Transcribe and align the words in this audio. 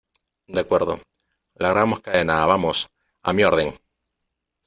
de 0.47 0.59
acuerdo.¡ 0.61 0.95
largamos 1.53 1.99
cadena, 1.99 2.43
vamos!¡ 2.47 2.89
a 3.21 3.33
mi 3.33 3.43
orden! 3.43 3.75